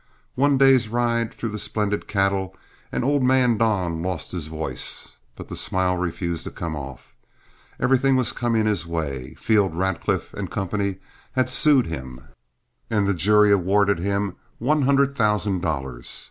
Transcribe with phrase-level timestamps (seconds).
[0.33, 2.55] One day's ride through the splendid cattle,
[2.91, 7.13] and old man Don lost his voice, but the smile refused to come off.
[7.79, 9.35] Everything was coming his way.
[9.35, 10.91] Field, Radcliff & Co.
[11.33, 12.19] had sued him,
[12.89, 16.19] and the jury awarded him one hundred thousand dollars.